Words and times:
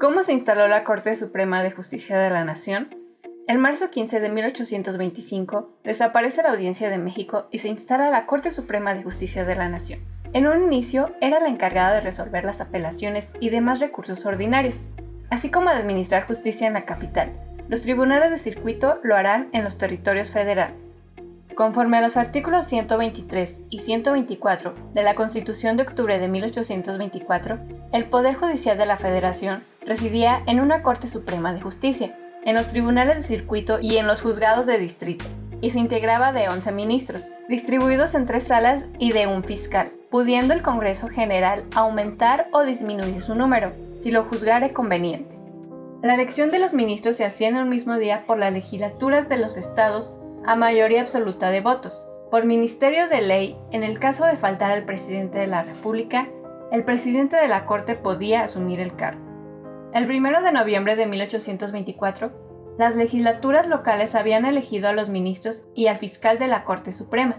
¿Cómo 0.00 0.22
se 0.22 0.32
instaló 0.32 0.66
la 0.66 0.82
Corte 0.82 1.14
Suprema 1.14 1.62
de 1.62 1.72
Justicia 1.72 2.18
de 2.18 2.30
la 2.30 2.42
Nación? 2.42 2.88
El 3.46 3.58
marzo 3.58 3.90
15 3.90 4.18
de 4.20 4.30
1825 4.30 5.76
desaparece 5.84 6.42
la 6.42 6.52
Audiencia 6.52 6.88
de 6.88 6.96
México 6.96 7.48
y 7.50 7.58
se 7.58 7.68
instala 7.68 8.08
la 8.08 8.24
Corte 8.24 8.50
Suprema 8.50 8.94
de 8.94 9.02
Justicia 9.02 9.44
de 9.44 9.56
la 9.56 9.68
Nación. 9.68 10.00
En 10.32 10.46
un 10.46 10.62
inicio 10.62 11.14
era 11.20 11.38
la 11.38 11.48
encargada 11.48 11.92
de 11.92 12.00
resolver 12.00 12.46
las 12.46 12.62
apelaciones 12.62 13.28
y 13.40 13.50
demás 13.50 13.78
recursos 13.78 14.24
ordinarios, 14.24 14.86
así 15.28 15.50
como 15.50 15.68
de 15.68 15.76
administrar 15.76 16.26
justicia 16.26 16.66
en 16.66 16.72
la 16.72 16.86
capital. 16.86 17.32
Los 17.68 17.82
tribunales 17.82 18.30
de 18.30 18.38
circuito 18.38 19.00
lo 19.02 19.16
harán 19.16 19.50
en 19.52 19.64
los 19.64 19.76
territorios 19.76 20.30
federales. 20.30 20.89
Conforme 21.54 21.98
a 21.98 22.00
los 22.00 22.16
artículos 22.16 22.66
123 22.66 23.60
y 23.70 23.80
124 23.80 24.74
de 24.94 25.02
la 25.02 25.14
Constitución 25.14 25.76
de 25.76 25.82
octubre 25.82 26.18
de 26.18 26.28
1824, 26.28 27.58
el 27.92 28.04
Poder 28.06 28.34
Judicial 28.36 28.78
de 28.78 28.86
la 28.86 28.96
Federación 28.96 29.62
residía 29.84 30.42
en 30.46 30.60
una 30.60 30.82
Corte 30.82 31.06
Suprema 31.06 31.52
de 31.52 31.60
Justicia, 31.60 32.16
en 32.44 32.54
los 32.54 32.68
tribunales 32.68 33.18
de 33.18 33.24
circuito 33.24 33.78
y 33.80 33.96
en 33.96 34.06
los 34.06 34.22
juzgados 34.22 34.64
de 34.66 34.78
distrito, 34.78 35.24
y 35.60 35.70
se 35.70 35.78
integraba 35.78 36.32
de 36.32 36.48
11 36.48 36.72
ministros, 36.72 37.26
distribuidos 37.48 38.14
en 38.14 38.26
tres 38.26 38.44
salas 38.44 38.84
y 38.98 39.12
de 39.12 39.26
un 39.26 39.44
fiscal, 39.44 39.92
pudiendo 40.10 40.54
el 40.54 40.62
Congreso 40.62 41.08
General 41.08 41.64
aumentar 41.74 42.48
o 42.52 42.62
disminuir 42.62 43.20
su 43.22 43.34
número, 43.34 43.72
si 44.00 44.10
lo 44.10 44.24
juzgare 44.24 44.72
conveniente. 44.72 45.34
La 46.02 46.14
elección 46.14 46.50
de 46.50 46.58
los 46.58 46.72
ministros 46.72 47.16
se 47.16 47.26
hacía 47.26 47.48
en 47.48 47.56
un 47.56 47.68
mismo 47.68 47.96
día 47.98 48.24
por 48.26 48.38
las 48.38 48.54
legislaturas 48.54 49.28
de 49.28 49.36
los 49.36 49.58
estados 49.58 50.14
a 50.44 50.56
mayoría 50.56 51.02
absoluta 51.02 51.50
de 51.50 51.60
votos. 51.60 52.06
Por 52.30 52.44
ministerios 52.44 53.10
de 53.10 53.20
ley, 53.20 53.58
en 53.72 53.82
el 53.82 53.98
caso 53.98 54.24
de 54.24 54.36
faltar 54.36 54.70
al 54.70 54.84
presidente 54.84 55.38
de 55.38 55.46
la 55.46 55.62
República, 55.62 56.28
el 56.70 56.84
presidente 56.84 57.36
de 57.36 57.48
la 57.48 57.66
Corte 57.66 57.96
podía 57.96 58.42
asumir 58.42 58.80
el 58.80 58.94
cargo. 58.94 59.20
El 59.92 60.08
1 60.08 60.42
de 60.42 60.52
noviembre 60.52 60.94
de 60.94 61.06
1824, 61.06 62.30
las 62.78 62.94
legislaturas 62.94 63.66
locales 63.66 64.14
habían 64.14 64.44
elegido 64.44 64.88
a 64.88 64.92
los 64.92 65.08
ministros 65.08 65.66
y 65.74 65.88
al 65.88 65.96
fiscal 65.96 66.38
de 66.38 66.46
la 66.46 66.64
Corte 66.64 66.92
Suprema. 66.92 67.36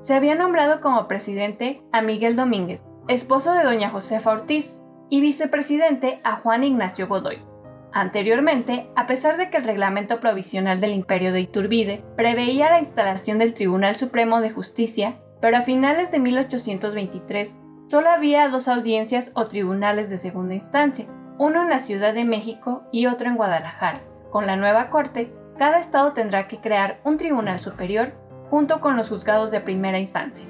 Se 0.00 0.14
había 0.14 0.34
nombrado 0.34 0.80
como 0.80 1.06
presidente 1.06 1.82
a 1.92 2.02
Miguel 2.02 2.34
Domínguez, 2.34 2.82
esposo 3.06 3.52
de 3.52 3.62
doña 3.62 3.90
Josefa 3.90 4.32
Ortiz, 4.32 4.80
y 5.08 5.20
vicepresidente 5.20 6.20
a 6.22 6.36
Juan 6.36 6.64
Ignacio 6.64 7.08
Godoy. 7.08 7.49
Anteriormente, 7.92 8.88
a 8.94 9.06
pesar 9.06 9.36
de 9.36 9.50
que 9.50 9.56
el 9.56 9.64
reglamento 9.64 10.20
provisional 10.20 10.80
del 10.80 10.92
Imperio 10.92 11.32
de 11.32 11.40
Iturbide 11.40 12.04
preveía 12.16 12.70
la 12.70 12.78
instalación 12.78 13.38
del 13.38 13.54
Tribunal 13.54 13.96
Supremo 13.96 14.40
de 14.40 14.50
Justicia, 14.50 15.16
pero 15.40 15.56
a 15.56 15.62
finales 15.62 16.10
de 16.10 16.20
1823 16.20 17.58
solo 17.88 18.10
había 18.10 18.48
dos 18.48 18.68
audiencias 18.68 19.32
o 19.34 19.44
tribunales 19.46 20.08
de 20.08 20.18
segunda 20.18 20.54
instancia, 20.54 21.06
uno 21.38 21.62
en 21.62 21.70
la 21.70 21.80
Ciudad 21.80 22.14
de 22.14 22.24
México 22.24 22.84
y 22.92 23.06
otro 23.06 23.28
en 23.28 23.36
Guadalajara. 23.36 24.00
Con 24.30 24.46
la 24.46 24.56
nueva 24.56 24.90
Corte, 24.90 25.32
cada 25.58 25.80
estado 25.80 26.12
tendrá 26.12 26.46
que 26.46 26.60
crear 26.60 27.00
un 27.02 27.18
tribunal 27.18 27.58
superior 27.58 28.12
junto 28.50 28.80
con 28.80 28.96
los 28.96 29.08
juzgados 29.08 29.50
de 29.50 29.60
primera 29.60 29.98
instancia. 29.98 30.46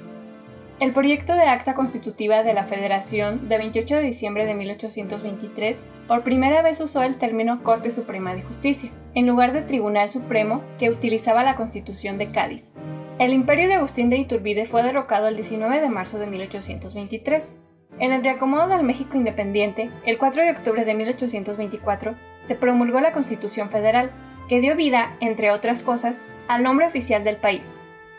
El 0.81 0.93
proyecto 0.93 1.35
de 1.35 1.43
acta 1.43 1.75
constitutiva 1.75 2.41
de 2.41 2.55
la 2.55 2.63
Federación 2.63 3.47
de 3.49 3.59
28 3.59 3.97
de 3.97 4.01
diciembre 4.01 4.47
de 4.47 4.55
1823 4.55 5.85
por 6.07 6.23
primera 6.23 6.63
vez 6.63 6.81
usó 6.81 7.03
el 7.03 7.17
término 7.17 7.61
Corte 7.61 7.91
Suprema 7.91 8.33
de 8.33 8.41
Justicia, 8.41 8.89
en 9.13 9.27
lugar 9.27 9.53
de 9.53 9.61
Tribunal 9.61 10.09
Supremo 10.09 10.63
que 10.79 10.89
utilizaba 10.89 11.43
la 11.43 11.53
Constitución 11.53 12.17
de 12.17 12.31
Cádiz. 12.31 12.73
El 13.19 13.31
imperio 13.31 13.67
de 13.67 13.75
Agustín 13.75 14.09
de 14.09 14.17
Iturbide 14.17 14.65
fue 14.65 14.81
derrocado 14.81 15.27
el 15.27 15.35
19 15.35 15.81
de 15.81 15.89
marzo 15.89 16.17
de 16.17 16.25
1823 16.25 17.55
en 17.99 18.11
el 18.11 18.23
reacomodo 18.23 18.67
del 18.67 18.81
México 18.81 19.17
independiente, 19.17 19.91
el 20.07 20.17
4 20.17 20.41
de 20.41 20.49
octubre 20.49 20.83
de 20.83 20.95
1824, 20.95 22.15
se 22.45 22.55
promulgó 22.55 23.01
la 23.01 23.11
Constitución 23.11 23.69
Federal, 23.69 24.09
que 24.49 24.61
dio 24.61 24.75
vida, 24.75 25.15
entre 25.19 25.51
otras 25.51 25.83
cosas, 25.83 26.17
al 26.47 26.63
nombre 26.63 26.87
oficial 26.87 27.23
del 27.23 27.35
país, 27.35 27.69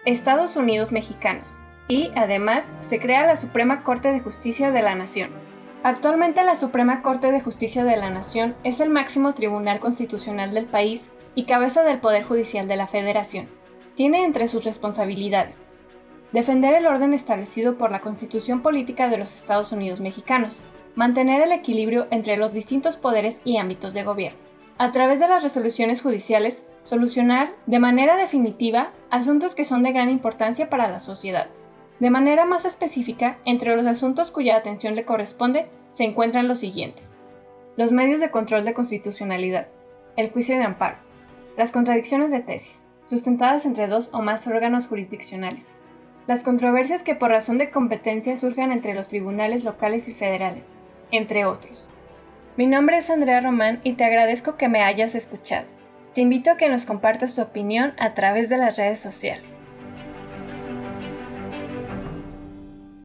Estados 0.05 0.55
Unidos 0.55 0.93
Mexicanos, 0.93 1.59
y, 1.89 2.11
además, 2.15 2.65
se 2.83 2.99
crea 2.99 3.27
la 3.27 3.37
Suprema 3.37 3.83
Corte 3.83 4.13
de 4.13 4.21
Justicia 4.21 4.71
de 4.71 4.83
la 4.83 4.95
Nación. 4.95 5.31
Actualmente 5.83 6.45
la 6.45 6.57
Suprema 6.57 7.03
Corte 7.03 7.33
de 7.33 7.41
Justicia 7.41 7.85
de 7.85 7.97
la 7.97 8.11
Nación 8.11 8.55
es 8.63 8.81
el 8.81 8.91
máximo 8.91 9.35
tribunal 9.35 9.81
constitucional 9.81 10.55
del 10.55 10.67
país 10.67 11.09
y 11.35 11.45
cabeza 11.45 11.83
del 11.83 11.99
Poder 11.99 12.23
Judicial 12.23 12.69
de 12.69 12.77
la 12.77 12.87
Federación. 12.87 13.49
Tiene 13.97 14.25
entre 14.25 14.49
sus 14.49 14.65
responsabilidades 14.65 15.57
defender 16.33 16.75
el 16.75 16.87
orden 16.87 17.13
establecido 17.15 17.77
por 17.77 17.91
la 17.91 18.01
Constitución 18.01 18.63
Política 18.63 19.09
de 19.09 19.19
los 19.19 19.35
Estados 19.35 19.71
Unidos 19.73 20.01
Mexicanos, 20.01 20.63
mantener 20.95 21.43
el 21.43 21.53
equilibrio 21.53 22.07
entre 22.11 22.37
los 22.37 22.53
distintos 22.53 22.97
poderes 22.97 23.39
y 23.45 23.59
ámbitos 23.59 23.95
de 23.95 24.03
gobierno. 24.03 24.39
A 24.79 24.93
través 24.93 25.21
de 25.21 25.29
las 25.29 25.43
resoluciones 25.43 26.01
judiciales, 26.01 26.63
solucionar 26.83 27.51
de 27.67 27.79
manera 27.79 28.17
definitiva 28.17 28.91
asuntos 29.11 29.55
que 29.55 29.65
son 29.65 29.83
de 29.83 29.93
gran 29.93 30.11
importancia 30.11 30.69
para 30.71 30.89
la 30.89 31.01
sociedad. 31.01 31.49
De 32.03 32.11
manera 32.11 32.45
más 32.45 32.65
específica, 32.65 33.37
entre 33.45 33.77
los 33.77 33.87
asuntos 33.87 34.33
cuya 34.33 34.57
atención 34.57 34.97
le 34.97 35.05
corresponde 35.05 35.67
se 35.93 36.03
encuentran 36.03 36.49
los 36.49 36.59
siguientes. 36.59 37.05
Los 37.77 37.93
medios 37.93 38.19
de 38.19 38.33
control 38.33 38.65
de 38.65 38.75
constitucionalidad, 38.75 39.69
el 40.17 40.33
juicio 40.33 40.57
de 40.57 40.65
amparo, 40.65 40.97
las 41.57 41.71
contradicciones 41.71 42.33
de 42.33 42.41
tesis, 42.41 42.83
sustentadas 43.05 43.67
entre 43.67 43.87
dos 43.87 44.11
o 44.13 44.21
más 44.21 44.49
órganos 44.49 44.89
jurisdiccionales, 44.89 45.65
las 46.27 46.43
controversias 46.43 47.05
que 47.05 47.15
por 47.15 47.31
razón 47.31 47.59
de 47.59 47.71
competencia 47.71 48.37
surjan 48.37 48.73
entre 48.73 48.95
los 48.95 49.07
tribunales 49.07 49.63
locales 49.63 50.09
y 50.09 50.13
federales, 50.13 50.65
entre 51.13 51.45
otros. 51.45 51.89
Mi 52.57 52.67
nombre 52.67 52.99
es 52.99 53.11
Andrea 53.11 53.41
Román 53.43 53.79
y 53.85 53.93
te 53.93 54.03
agradezco 54.03 54.57
que 54.57 54.69
me 54.69 54.83
hayas 54.83 55.15
escuchado. 55.15 55.69
Te 56.17 56.23
invito 56.23 56.51
a 56.51 56.57
que 56.57 56.69
nos 56.69 56.85
compartas 56.85 57.37
tu 57.37 57.43
opinión 57.43 57.93
a 57.97 58.15
través 58.15 58.49
de 58.49 58.59
las 58.59 58.77
redes 58.77 58.99
sociales. 58.99 59.47